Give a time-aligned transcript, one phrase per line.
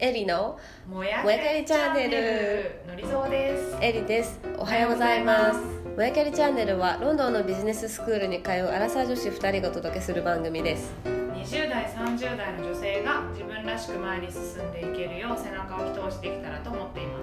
[0.00, 2.82] エリのもやかりチャンネル。
[2.88, 4.40] のりぞうですエリです。
[4.58, 5.60] おはようございます。
[5.96, 10.92] もやかりチャンネルはロンドンのビジネススクールに通うアラサー女子2人がお届けする番組です。
[11.04, 17.18] 20代30代の女性が自分らしく前に進んでいけるよう背中を一押しできたらと思っていま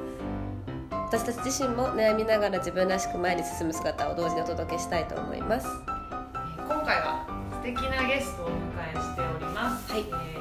[1.09, 1.17] す。
[1.17, 5.67] 私たち自身も悩みながら自分らしく前に進む姿を同時にお届けしたいと思います。
[5.67, 6.01] えー
[6.71, 8.53] 今回は素敵なゲストをお迎
[8.89, 10.01] えしております、はい。
[10.01, 10.40] えー、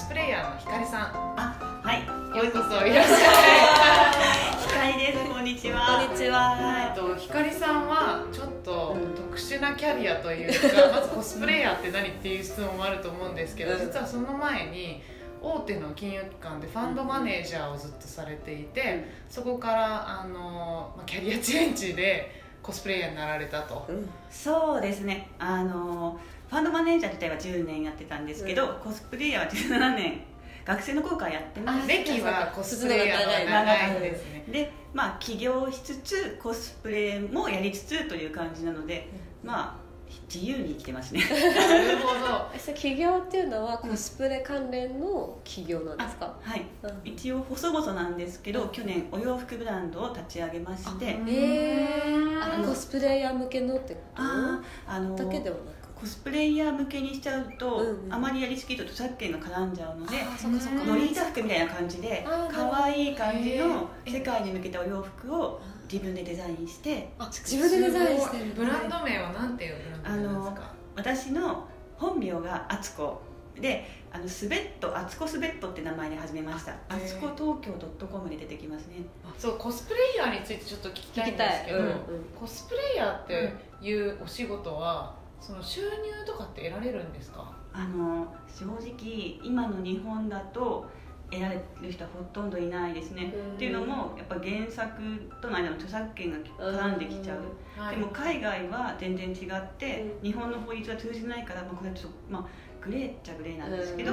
[0.00, 1.00] スプレイヤーのひかりさん
[1.36, 2.06] あ、はい。
[2.34, 5.28] ようこそいらっしゃいひかりです。
[5.30, 6.00] こんにちは。
[6.00, 15.02] こんにちえっはとひかりさんはちょっとうん特殊なキャリアというか、 まずコスプレイヤーって何っていう質問もあると思うんですけど、うん実はその前に
[15.42, 23.84] 大手の金融機関でファンドマネージャーをずっとされていて、そこからあのまあキャリアチェンジでコスプレイヤーになられたと。
[23.86, 25.28] うんそうですね。
[25.38, 26.18] あの
[26.50, 28.74] ファンドマネージャー自体は10年やってたんですけど、うん。
[28.80, 30.20] コスプレイヤーは17年。
[30.64, 31.88] 学生の頃からやってます。
[31.88, 34.44] 歴はコスプレイヤーが長いんですね。
[34.50, 39.08] で、まあ起業しつつコスプレもやりつつという感じなので、
[39.44, 39.90] まあ
[40.32, 41.20] 自由に生きてますね。
[41.20, 42.50] なるほど。
[42.54, 46.64] えそれ起業っていうのはコスプレ関連の起業なんですか、はい。
[46.82, 47.00] うん。
[47.04, 52.10] 一応細々なんですけど、去年お洋服ブランドを立ち上げまして、へえ
[52.42, 54.22] あコスプレイヤー向けのってこと？
[54.22, 58.14] あーあのだけではなくコスプレイヤー向けにしちゃうと、うんうん。
[58.14, 60.84] あまりやりすぎると著作権が絡んじゃうのであそっかそっか。
[60.86, 65.60] ロリータ服みたいな感じで可愛い感じの世界に向けたお洋服を
[65.92, 70.72] 自分でデザインしてあ自分でデザインしてブランド名はなんていうブランド名ですか？
[70.96, 73.20] 私の本名があつこ。
[73.60, 76.72] であのスベットあつこスベットって名前で始めました。
[76.72, 79.02] へあーつこ東京 .com で出てきますね。
[79.36, 81.94] そうコスプレイヤーについてちょっと聞きたいんですけど、うんうん。
[82.34, 83.52] コスプレイヤーって
[83.86, 85.88] いうお仕事はその収入
[86.26, 87.52] とかって得られるんですか？
[87.72, 90.88] あの正直今の日本だと
[91.30, 93.54] 得られる人はほとんどいないですね、うん。
[93.54, 95.00] っていうのもやっぱ原作
[95.40, 97.96] との間の著作権が絡んできちゃう、はい。
[97.96, 104.12] でも海外は全然違って、う日本の法律は通じないから、まあ、これはちょっと、まあ、グレーっちゃグレーなんですけど、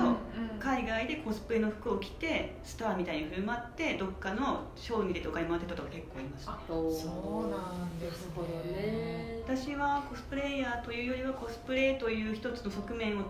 [0.87, 6.49] 外でコスプレの服を着てスターみたいに振る舞ってどっかのショーに出てお金もらってた人とか結構います。
[6.49, 8.27] あおーそうなんです
[8.71, 9.41] ね。
[9.45, 13.23] 私はコスプレイヤーというよりはコスプレという一つの側面を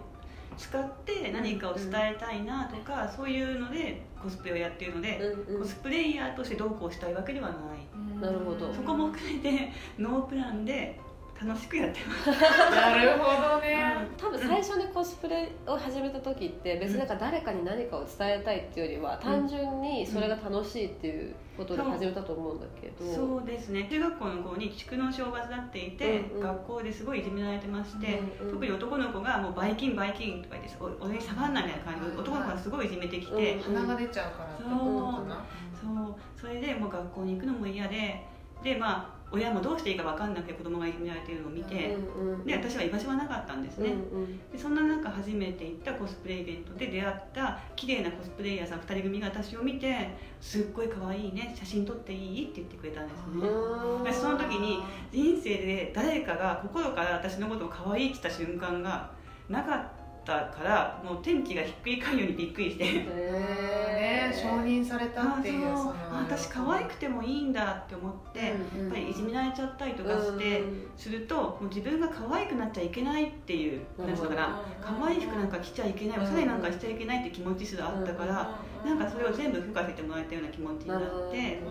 [0.58, 5.62] 使って何かを伝えたいなとか、そういうのでコスプレをやっているので、うんうん。
[5.62, 8.74] コスプレイヤーとしてどうこうしたいわけではない、なるほど。
[8.74, 11.00] そこも含めてノープランで
[11.40, 12.42] 楽しくやってます。
[12.72, 13.26] なるほ
[13.56, 23.06] どね、多分最初にコスプレを始めた時って別になんか誰かに何かを伝えたいっていうよりは単純にそれが楽しいっていうことで始めたと思うんだけど。
[23.06, 23.88] そうですね。
[23.90, 26.42] 中学校の子に蓄膿症を患っていて、うんうん。
[26.42, 28.54] 学校ですごいいじめられてまして、うんうん。
[28.54, 35.46] 特に男の子がもうバイキンバイキンとか言ってお俺に下がんないみたいな感じで男の子がすごいいじめてきて、うん鼻が出ちゃうからってことかな。
[35.80, 36.16] そう。
[36.40, 38.26] それでもう学校に行くのも嫌で
[38.64, 54.80] でまあ親もどうしていいか分かんなくて子供がいじめられてるのを見て、うんうんで私は居場所はなかったんですね、うんうんでそんな中初めて行ったコスプレイベントで出会った綺麗なコスプレイヤーさん2人組が私を見て「すっごい可愛いね写真撮っていい?」って言ってくれたんですね、うんでその時に
[55.12, 59.12] 人生で誰かが心から私のことを可愛いって言った瞬間が
[59.50, 62.84] なかったからもう天気がひっくり返るようにびっくりして。
[62.84, 68.86] ね承認されたっていうあそのあ私可愛くてもいいんだって思って、うんうん。
[68.86, 81.62] やっぱりいじめられちゃったりとかして、うんするともう自分が可愛くなっちゃいけないっていうなんつうのかな可愛い服なんか着ちゃいけないおしゃれなんかしちゃいけないって気持ちすらあったから、なんかそれを全部吹かせてもらえたような気持ちになって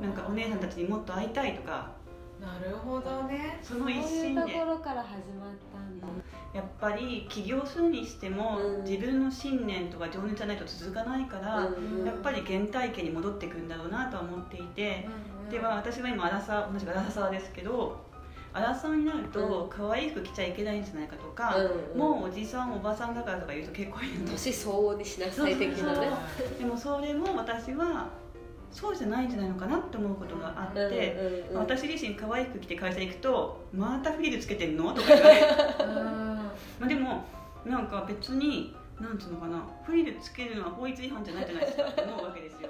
[0.00, 1.90] なんかお姉さんたちにもっと会いたいとか
[2.44, 3.58] なるほどね。
[3.62, 4.52] その一そういう心で。
[4.52, 6.06] ところから始まったんだ。
[6.52, 8.84] やっぱり起業するにしても、うん。
[8.84, 12.04] 自分の信念とか情熱じゃないと続かないから、うん。
[12.04, 15.08] やっぱり原体験に戻ってくるんだろうなとは思っていて、
[15.50, 18.04] では私は今アラサー同じくアラサーですけど
[18.52, 21.56] アラサーになると可愛い服着ちゃいけないんじゃないかとか、
[21.94, 21.98] うん。
[21.98, 26.08] もうおじさんおばさんだからとか言うと結構いるんです年相応にしなさい的なね。
[26.58, 28.08] でもそれも私は
[28.74, 35.46] そうじゃないんじゃないのかなって思うことがあって、うんうんうん私自身可愛い服着て会社行くと「またフリルつけてんの?」とか言われて。
[36.80, 37.24] まあでも
[37.64, 42.68] なんか別になんつうのかなフリルつけるのは法律違反じゃないじゃないですかって思うわけですよ。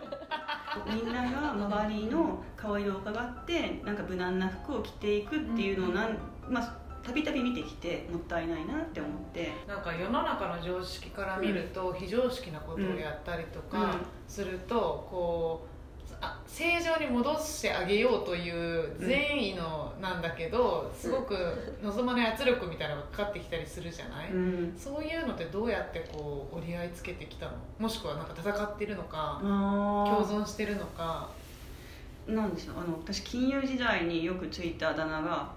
[0.87, 6.19] みんなが周りの顔色を伺ってなんか無難な服を着ていくっていうのをなん、
[6.49, 9.53] まあたびたび見てきてもったいないなって思って。
[9.67, 13.81] なんか世の中の常識から見ると非常識なことをやったりとうん。
[13.81, 13.97] か
[14.27, 15.74] するとこう
[16.21, 21.35] あ正常に戻してあげようという善意のなんだけど、すごく
[21.83, 24.75] 望まない圧力みたいなのがかかってきたりするじゃない、うん。
[24.77, 27.53] そういうのってどうやってこう折り合いつけてきたの？
[27.79, 31.29] もしくはなんか戦ってるのかあ共存してるのか。
[32.29, 32.77] ーなんでしょう？
[32.79, 35.51] あの私金融時代によくついたあだ名が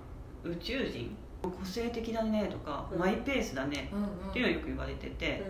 [0.43, 1.15] 宇宙人。
[1.41, 2.99] 個性的だねとか、うん。
[2.99, 5.43] マイペースだねうんうんっていうのをよく言われてて、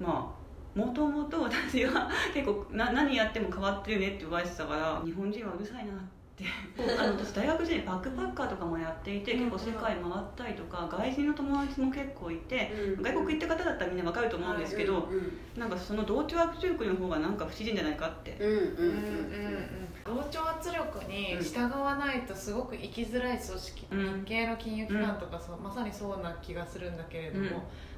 [0.00, 0.39] うまあ
[0.74, 6.10] もともと私は結構な何やっても変わってるねって言われてたから日本人はうるさいなって。
[6.98, 13.02] あの私大学時代バックパッカーとかもやっていて結構世界回ったりとか外人の友達も結構いてん。
[13.02, 18.60] 外国行った方だったらみんなわかると思うんですけど、うんなんかその同調圧力の方がなんか不自然じゃないかって、うんうんうん。
[18.60, 24.20] うんうんうん同調圧力に従わないとすごく生きづらい組織、うん。
[24.20, 27.50] 日系の金融機関とかそう、まさにそうな気がするんだけれども、うん。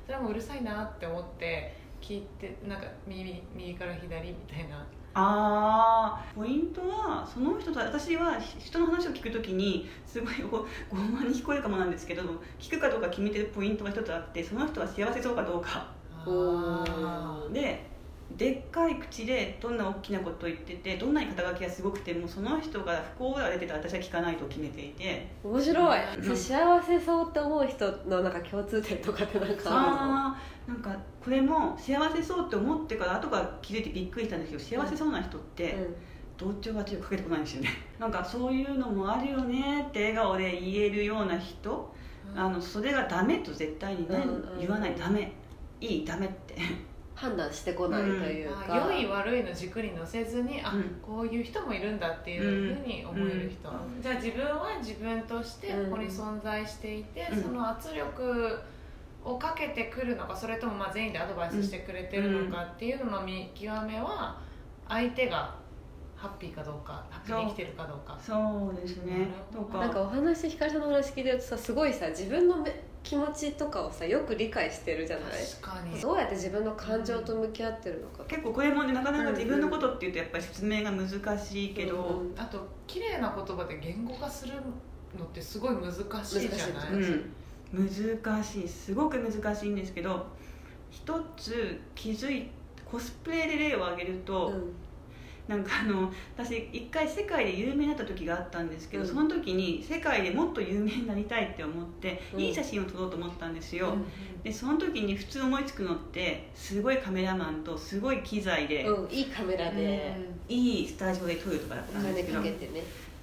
[0.04, 4.84] それもうるさいなって思って聞いてなんか右右から左みたいな。
[5.14, 12.22] ああポイントはその人と私は人の話を聞くときにすごいご傲慢に聞こえるかもなんですけど
[12.58, 15.92] 聞くかどうか決めてるポイントが一つあってその人は幸せそうかどうか。
[17.52, 17.91] で
[18.36, 25.28] でっかい口でどんな大きなことを言っててどんなに肩書きがすごくてもその人が不幸が出てたら私は聞かないと決めていて。
[25.44, 26.36] 面白い、うん。
[26.36, 35.76] 幸せそうって思う人のなんか共通点とかってなんかあなんかこれも幸せそうって思ってから後から気づいてびっくりしたんですけど幸せそうな人って、
[36.38, 37.70] 同調圧力かけてこないんですよね。
[37.98, 41.92] なんかそういうのもあるよねって笑顔で言えるような人、
[42.34, 44.60] あのそれがダメと絶対にね、うんうん。
[44.60, 44.94] 言わない。
[44.96, 45.32] ダメ。
[45.80, 46.04] いい。
[46.04, 46.56] ダメって
[47.22, 50.82] 判断してこないというか、あ良い悪いの軸に乗せずにあ、うん。
[51.00, 54.02] こういう人もいるんだっていうふうに思える人、うん。
[54.02, 55.90] じゃあ自分は自分としてうん。
[55.90, 57.42] ここに存在していて、うん。
[57.42, 58.58] その圧力
[59.24, 64.36] をかけてくるのかそれともまあ全員でアドバイスしてくれてるのかっていうのの見極めは
[64.88, 65.54] 相手が
[66.16, 68.18] ハッピーかどうかハッピーに生きてるかどうか。
[68.20, 69.28] そうですね。
[69.52, 72.72] となんかお話ひかりさんの話聞いてるとさすごいさ自分のめ
[73.02, 75.32] 気持ちとかをさよく理解してるじゃない？
[75.60, 76.00] 確かに。
[76.00, 78.24] どうやって自分の感情と向き合ってるのか。
[78.28, 81.08] 結構これもねなかなか自分のことっていうとやっぱり説明が難
[81.38, 82.40] しいけど、うんうん。
[82.40, 84.54] あと綺麗な言葉で言語化する
[85.18, 86.92] のってすごい難しいじゃない？
[86.92, 87.12] 難しい。
[87.74, 88.68] うん、難しい。
[88.68, 90.26] すごく難しいんですけど
[90.90, 92.50] 一つ気づい
[92.84, 94.72] コスプレで例を挙げると、うん
[95.48, 99.08] なんかあの私一回世界で有名になった時があったんですけど、うん。
[99.08, 102.40] その時に世界でもっと有名になりたいって思って、うん。
[102.40, 104.04] いい写真を撮ろうと思ったんですよ、うん
[104.42, 110.16] でその時に普通思いつくのってすごいカメラマンとすごい機材で、うん、いいカメラで。
[110.48, 112.42] いいスタジオで撮るとかだったんですけど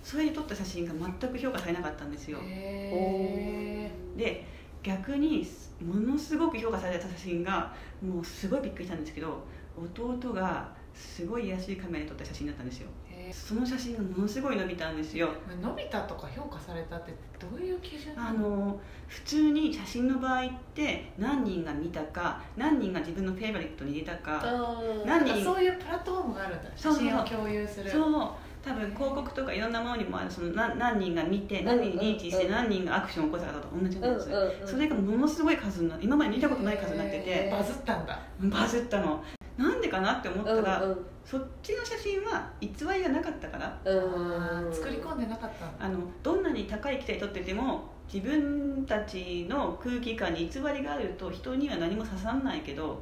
[0.01, 2.39] それで撮った写真が全く評価されなかったんですよ。
[2.42, 4.45] へで
[4.81, 5.45] 逆に
[5.86, 9.44] ものすごく評価された写真がもうすごいびっくりしたんですけど
[9.77, 10.69] 弟が
[11.00, 12.90] すごい安いカメラで撮った写真だったんですよ。
[13.10, 15.30] えその写真がものすごい伸びたんですよ。
[15.62, 18.13] のび太とか評価されたってどういう基準？
[18.18, 24.42] あの普通に写真の場合って何人が見たか何人が自分のフェイバリットに入れたか
[25.06, 26.69] 何人あそういうプラットフォームがあるんだ。
[26.75, 27.90] 写真を共有する。
[27.90, 28.30] そう。
[28.62, 34.68] 多分広告とかいろんなものにもあるその何何人が見て何人認知して何人がアクションを起こしたかと同じなんです、うんうんうん。
[34.68, 37.50] それがものすごい数にな今まで見たことない数になってて。
[37.50, 38.19] バズったんだ。
[38.42, 39.24] バズったの
[39.59, 41.06] なんでかなって思ったら、うんうん。
[41.25, 43.77] そっちの写真は偽りがなかったから。
[43.83, 45.85] うん作り込んでなかった。
[45.85, 53.00] あのどんなに高い機体撮ってても自分たちの空気感に偽りがあると人には何も刺さんないけど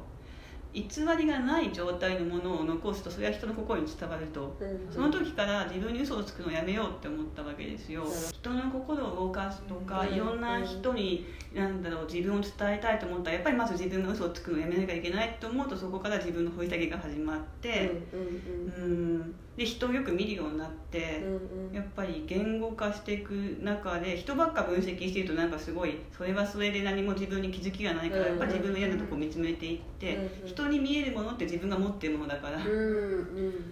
[0.74, 0.84] 偽
[1.18, 4.56] りがない状態のものを残すとそれは人の心に伝わると。
[4.60, 4.92] うん。
[4.92, 8.04] その時から自分に嘘をつくのをやめようって思ったわけですよ。
[8.04, 8.10] うん。
[8.10, 10.14] 人の心を動かすとかうん。
[10.14, 17.90] いろんな人になんだろう自分を伝えたいと思ったらやっぱりまず自分が嘘をつくのをやめなきゃいけないと思うとそこから自分の掘り下げが始まって。
[18.12, 18.84] うん。
[18.84, 21.74] うんで人をよく見るようになってうんうん。
[21.74, 32.56] やっぱり言語化していく中で人ばっか分析しているとなんかすごいそれはそれで何も自分に気づきがないからうんやっぱり自分の嫌なとこを見つめていってうん人に見えるものって自分が持ってるものだから。
[32.56, 32.78] うんうん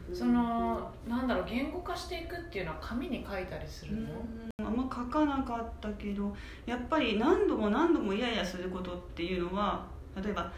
[0.08, 4.08] うんそのなんだろう言語化していくっていうのは紙に書いたりするの、
[4.58, 10.52] あんま書かなかったけどやっぱり何度も何度もイライラすることっていうのは例えば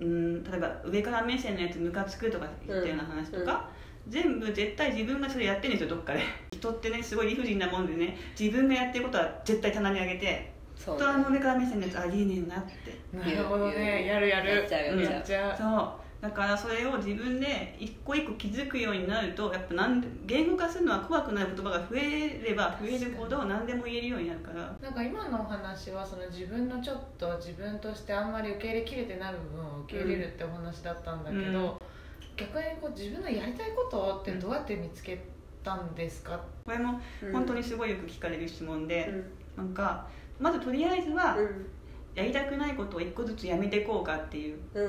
[0.00, 3.70] うん例えば上から目線のやつムカつくとか言ったような話とか、
[4.08, 6.20] 全部絶対自分がそれやってるんですよどっかで。
[6.52, 13.16] 人ってねすごい理不尽なもんでね自分がやってることは絶対棚に上げてそう人あの上から目線のやつありえねえなって。
[13.16, 14.06] なるほどね。
[14.06, 14.48] やるやる。
[14.48, 15.56] やっちゃうやっちゃう。
[15.56, 16.02] そう。
[16.22, 24.76] だからそれを自分で一個一個気づくようになるとやっぱなんで言語化するのは怖くない言葉が増えれば増えるほど何でも言えるようになるから。
[24.80, 31.91] なんか今のお話はその自分のちょっと自分としてあんまり受け入れきれてない部分を受け入れるってお話だったんだけど、うん
[32.36, 35.22] 逆にこう自分のやりたいことってどうやって見つけ
[35.62, 37.00] たんですか、これも
[37.32, 39.08] 本当にすごいよく聞かれる質問で、
[39.56, 39.64] うん。
[39.64, 40.06] なんか
[40.40, 41.66] まずとりあえずはうん。
[42.14, 44.58] やりたくないことを一個ずつやめていこうかっていう。
[44.74, 44.84] うん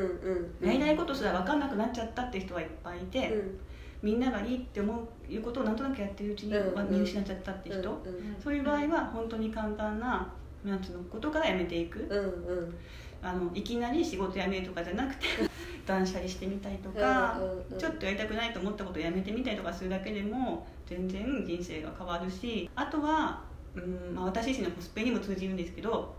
[0.61, 0.67] うん。
[0.67, 3.59] やりたいことすら分かんなくなっちゃったって人はいっぱいいて、うん。
[4.01, 4.93] みんながいいって思
[5.29, 6.75] ういうことをなんとなくやってるうちに、うん。
[6.75, 8.35] まあ見失っちゃったって人、うん。
[8.43, 10.33] そういう場合は本当に簡単な
[10.65, 12.75] なんつうのことからやめていく、うんうん
[13.23, 15.27] あのいきなり仕事辞めるとかじゃなくて
[15.87, 17.39] 断捨離してみたりとか、
[17.77, 23.43] ちょっとやりたくないと思ったことをやめてみたりとかするだけでも全然人生が変わるしあとは、
[23.75, 26.15] うんまあ、私自身のコスプレにも通じるんですけど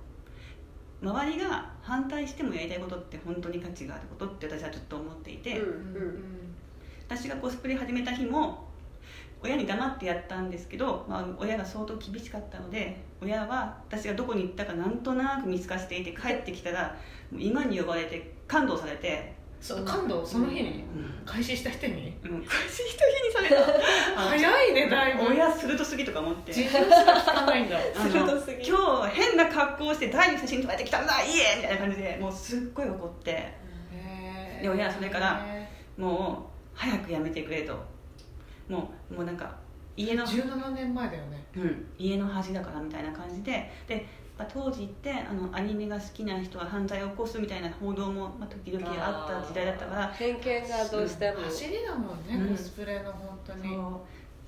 [1.03, 6.55] 周りが反対してもやりたいことって本当に価値があることって私はずっと思っていて、うん。
[7.07, 8.64] 私がコスプレ始めた日も
[9.45, 16.97] 親に黙ってやったんですけど、まあ、親が相当厳しかったので親は私がどこに行ったかなんとなく見透かしていて帰ってきたら
[17.37, 22.15] 今に呼ばれて感動されて、そう感動その日にうん開始した人に？
[22.25, 23.63] うん、開始した日にされ
[24.15, 24.17] た？
[24.29, 25.25] 早いねだいぶ。
[25.29, 26.53] 親鋭すぎとか思って。
[26.53, 27.79] 自分すら聞かないんだ。
[27.97, 33.53] 鋭すぎ今日変な格好をして誰に写真撮られてきたんだいいえみたいな感じでもうすっごい怒って。
[34.63, 37.75] で親はそれからへもう早くやめてくれと
[38.69, 39.55] もうもうなんか
[39.97, 41.45] 家のー17年前だよね。
[41.57, 51.43] うん、家の恥だからみたいな感じででやっぱ当時ってあのアニメが好きな人が犯罪を起こすみたいな報道も、まあ、時々あった時代だったから偏見がどうしても。
[51.43, 52.57] 走りだもんね、うん。
[52.57, 53.77] コスプレの本当に。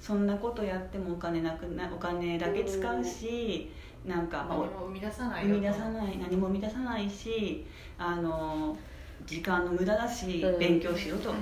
[0.01, 3.71] そんなことやってもお金なくなお金だけ使うし、
[4.05, 7.67] なんか、まあ何も生み出さない生よみ出さない何も生み出さないし
[7.99, 8.77] あの
[9.25, 10.59] 時間の無駄だし、うん。
[10.59, 11.37] 勉強しろと、うん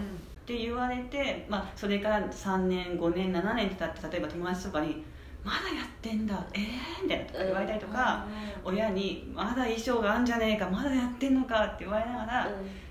[0.44, 5.02] って言われて、まあ、それから3年5年7年って経って例えば友達とかに
[5.42, 8.26] 「まだやってんだええー」みたいなとか言われたりとか、
[8.62, 12.50] 親に「まだ衣装があんじゃねえかまだやってんのか」って言われながら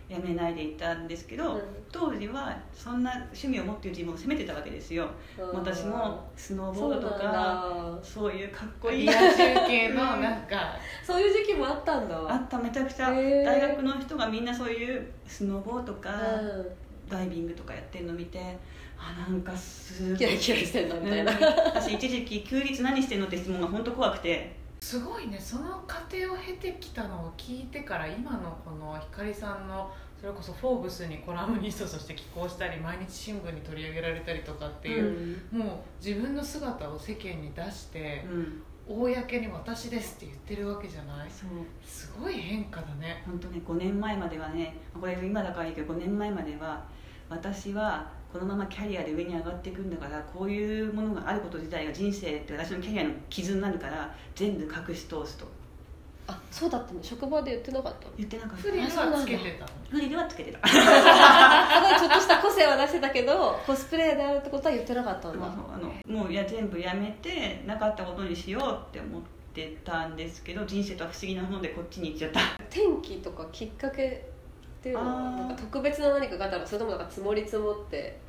[0.09, 1.61] やめないでいたんですけど、うん。
[1.91, 5.07] 当時はそんな趣味を持っている自分を責めてたわけですよ、
[5.37, 5.59] うん。
[5.59, 7.99] 私もスノーボードとかだ。
[8.03, 10.75] そういうかっこいいリア充系のなんか。
[11.05, 12.15] そういう時期もあったんだ。
[12.15, 13.11] あっためちゃくちゃ。
[13.11, 16.75] 大学の人がみんなそういうスノボーとか、う
[17.09, 18.57] ダイビングとかやってるの見て
[18.97, 20.13] あなんかすごい。
[20.13, 21.31] んキラキラしてんだみたいな。
[21.31, 21.39] うん。
[21.41, 24.55] 私一時期休日何してんのって質問が本当怖くて。
[24.79, 25.39] すごいね。
[25.39, 38.63] その過程を経てきたのを聞いてから今のこの光さんのそれこそ「フォーブス」にコラムニストとして寄稿したり毎日新聞に取り上げられたりとかっていう、もう自分の姿を世間に出してうん。
[38.85, 41.29] 公に「私です」って言ってるわけじゃない。
[41.29, 41.49] そう。
[41.85, 43.23] すごい変化だね。
[43.25, 46.83] 本当ね5年前まではねこれ今だからいいけど5年前までは
[47.33, 55.45] 私はこのままキャリアで上に上がっていくんだからこういうものがあること自体が人生って私のキャリアの傷になるから全部隠し通すと。
[56.25, 58.13] あそうだったね職場で言ってなかったの？
[58.17, 58.57] 言ってなかった。
[58.57, 59.71] フリルはつけてたの？
[59.89, 60.59] フリルはつけてた。
[60.69, 65.45] ちょっとした個性は出してたけどコスプレであるってことは言ってなかったんだ。
[65.45, 69.21] あのもういや全部やめてなかったことにしようって思っ
[69.53, 72.39] てたんですけど人生とは不思議なものでこっちに行っちゃった。
[72.71, 74.32] 転機とかきっかけ
[74.83, 76.63] っていうのは特別な何かがあったの？
[76.63, 78.19] かそれともなんか積もり積もって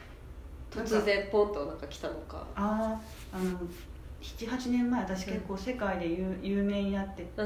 [0.71, 2.47] 突然ポンとなんか来たのか。
[2.55, 2.97] あ
[3.33, 3.59] ああの
[4.23, 7.43] 78年前私結構世界で有有名になってって、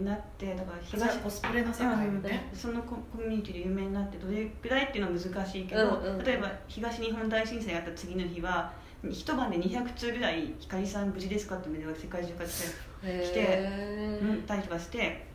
[0.00, 8.72] なってだから東コスプレの世界でねそのココミュニティで有名になってどれくらいっていうのは難しいけど、うんうん例えば東日本大震災があった次の日は
[9.08, 15.26] 一晩で200通ぐらい「光さん無事ですか?」ってメールが世界中から来てへうんたりとかして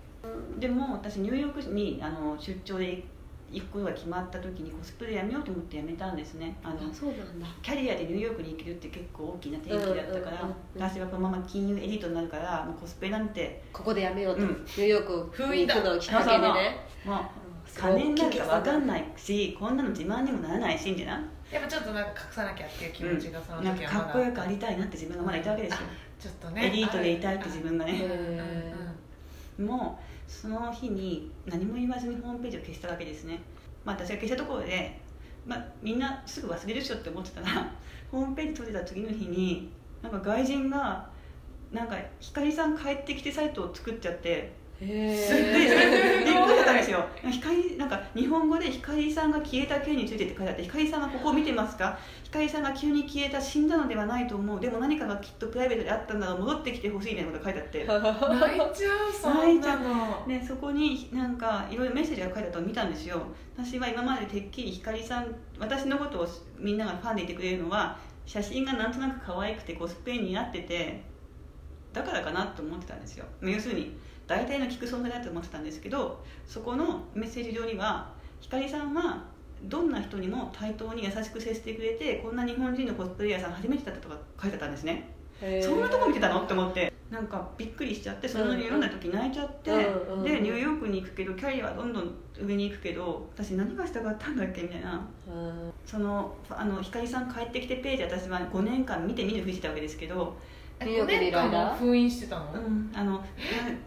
[0.60, 3.03] でも私ニューヨークにあの出張で
[3.51, 6.58] 行くことが決まった時にコスプレやめようと思ってやめたんですね。
[6.63, 7.48] あのあそうなんだ。
[7.62, 14.48] キャリアでニューヨークに行けるって結構大きな転機だったから、うんうんうん私はこのまま金融エリートになるからもうコスプレなんてここでやめようと、うん。
[14.50, 16.86] ニューヨークに行くのをきっかけでね。
[17.05, 17.20] もう。
[17.77, 21.24] 金になるか分かんないしこんなの自慢にもならないしんじゃな。
[21.51, 24.10] やっぱちょっとなんか隠さなきゃっていう気持ちがそのなんかか時はまだ。
[24.10, 25.79] っこよくありたいなって自分がまだいたわけですよ、
[26.20, 26.67] ちょっとね。
[26.67, 27.94] エリートでいたいって自分がね、
[29.62, 33.41] もうその日に何も言わずにホームページを消したわけですね、
[33.83, 35.00] まあ、私が消したところで、
[35.45, 37.71] まあ、みんなすぐ忘れるっしょって思ってたら
[38.12, 39.69] ホームページ閉じた次の日に
[40.01, 41.09] なんか外人が
[41.71, 47.05] なんか光さん帰ってきてサイトを作っちゃってすっごいえびっくりしたんですよ。
[47.32, 51.98] 光なんか日本語で光さんが消えた件についてって書いてあって光さんがここを見てますか？
[52.24, 54.60] 光さんが急に消えた死んだのではないと思う。
[54.60, 56.39] でも何かがきっとプライベートであったんだろう。
[56.39, 57.86] 戻ってきてほしいみたいなことが書いてあって。
[58.39, 60.25] 泣いちゃうそんなの。
[60.27, 63.22] でそこになんかいろいろメッセージが書いてあったのを見たんですよ。
[63.58, 66.27] 私は今までてっきり光さん私のことを
[66.60, 71.01] みんながファンでいてくれるのは写真がなんとなく可愛くてコスプレになってて
[71.94, 73.25] だからかなと思ってたんですよ。
[73.41, 73.96] 要するに
[74.27, 79.24] 大体の聞く存在だと思ってたんですけどそこのメッセージ上には光さんは
[79.63, 85.10] どんな人にも対等に優しく接してくれてこんな日本人のコスプレイヤーさん初めてだったとか書いてあったんですね。
[85.62, 86.44] そんなとこ見てたの？
[86.44, 86.94] って思って。
[87.12, 94.63] なんかびっくりしちゃってその読んだ時泣いちゃって、うんうんでニューヨークに行くけどキャリアはどんどん上に行くけど私何がしたかったんだっけ？
[94.63, 95.08] みたいな。
[95.27, 95.72] うん。
[95.86, 102.46] そのあの光さん帰ってきてページ私は5年間見て見ぬふりしてたわけですけど、えニューヨークにいる間5年間も封印してたの、
[102.94, 103.24] あの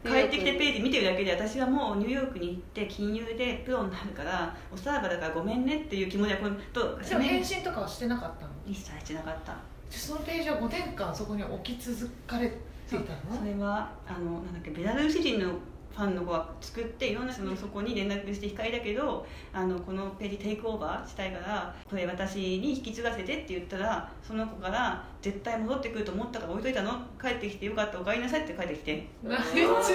[0.04, 8.52] 帰ってきてページ見てるだけで私はもうニューヨークに行って金融でプロになるからおさらばだからごめんねっていう気持ちはこのとでも返信とかはしてなかったの？
[8.66, 9.56] 一切してなかった。
[9.90, 12.54] そのページは5年間そこに置き続かれて
[12.96, 13.38] いたの？
[13.38, 15.52] それはあのなんだっけベラルーシ人の
[15.98, 26.92] ファンの子が作っていろんなそのそこに連絡して光だけどあのこのページテイクオーバーしたいからこれ私に引き継がせてって言ったらその子から絶対戻ってくると思ったから置いといたの？
[27.20, 29.08] 帰ってきてよかったお帰りなさいって帰ってきて。
[29.24, 29.92] めっちゃめっち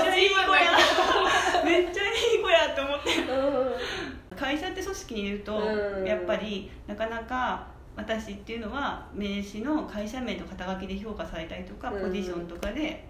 [0.00, 1.64] ゃいい子や。
[1.64, 4.34] めっちゃいい子やって思って。
[4.34, 6.04] 会社って組織にいるとうん。
[6.04, 12.02] やっぱりなかなか私っていうのは名刺の会社名と肩書きで評価されたりとかうん。
[12.02, 13.06] ポジションとかで、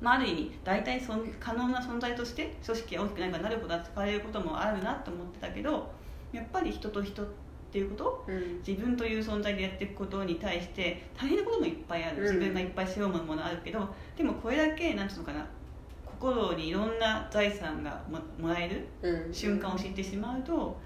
[0.00, 5.90] まあ、ある意味大体そん可能な存在として組織が大きくなればなるほど扱われることもあるなと思ってたけど
[6.32, 7.26] やっぱり人と人っ
[7.72, 8.58] ていうことうん。
[8.66, 12.18] 自分という存在でやっていくことに対して大変なこともいっぱいある。
[12.18, 12.22] うん。
[12.24, 15.46] 自分がいっぱい背負うものあるけどでもこれだけなんていうのかな
[16.04, 19.34] 心にいろんな財産がももらえるうん。
[19.34, 20.78] 瞬間を知ってしまうと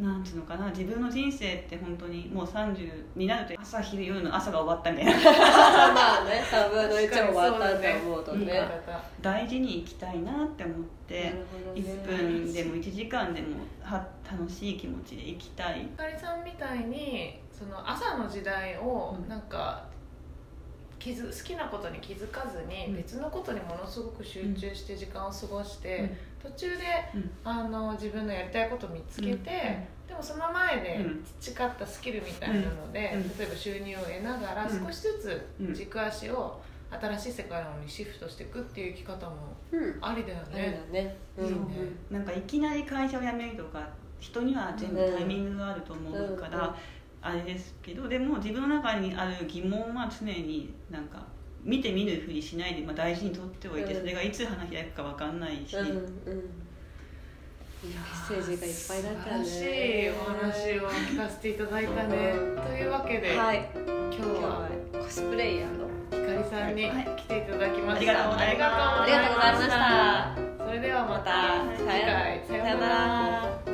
[0.00, 5.92] なんていうのかな自分の人生って本当にもう30になると朝昼夜の朝が終わったみたいな。
[5.92, 8.82] まあね3分の1も終わったって思うと確かにそうだねね
[9.20, 10.76] 大事に生きたいなって思っ
[11.06, 11.34] てね。
[11.74, 13.48] 1分でも1時間でも
[13.82, 15.82] は楽しい気持ちで生きたい。
[15.82, 19.28] ゆかりさんみたいにその朝の時代をうん。
[19.28, 19.84] なんか
[20.98, 22.96] 気づ好きなことに気づかずにうん。
[22.96, 26.10] 別のことにものすごく集中して時間を過ごして、うん
[26.42, 27.30] 途中でうん。
[27.44, 29.38] あの自分のやりたいことを見つけて、うん。
[29.38, 31.24] でもその前でうん。
[31.40, 33.38] 培ったスキルみたいなので、うん。
[33.38, 34.86] 例えば収入を得ながらうん。
[34.86, 35.74] 少しずうん。
[35.74, 39.98] つ軸足を新しい世界の方にシフトしていくっていう生き方もうん。
[40.00, 40.80] ありだよね。
[40.90, 41.16] ね。
[41.36, 41.46] うん。
[41.46, 41.58] いいね。
[42.10, 46.76] なんかいきなり会社を辞めるとか人には全部タイミングがあると思うから、
[47.22, 51.22] あれですけどでも自分の中にある疑問は常になんか
[51.62, 54.00] 見て見ぬふりしないで、まあ、大事に取っておいて、うん。
[54.00, 55.94] それがいつ花開くか分かんないし、うんうん。
[57.82, 59.44] メッセージがいっぱいだったね。
[59.44, 59.66] 素晴
[60.42, 62.34] らしいお話を聞かせていただいたね。
[62.66, 63.70] というわけで、はい。
[63.74, 65.88] 今日ははコスプレイヤーの。
[66.10, 67.16] ひかりさんにはい。
[67.16, 67.96] 来ていただきました。
[67.96, 69.02] ありがとうございます。
[69.02, 70.36] ありがとうございました。
[70.64, 71.76] それではまたまた。
[71.76, 72.44] 次回。
[72.48, 73.69] さようなら。